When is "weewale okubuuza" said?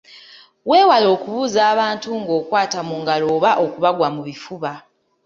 0.69-1.59